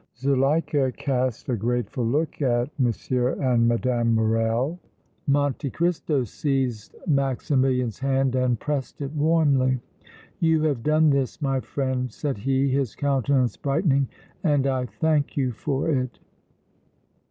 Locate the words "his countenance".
12.69-13.57